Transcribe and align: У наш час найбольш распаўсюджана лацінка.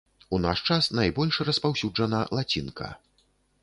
У 0.37 0.39
наш 0.45 0.63
час 0.69 0.89
найбольш 1.01 1.39
распаўсюджана 1.51 2.27
лацінка. 2.39 2.87